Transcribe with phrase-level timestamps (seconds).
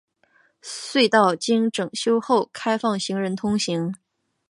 [0.63, 3.93] 隧道经整修后开放行人通行。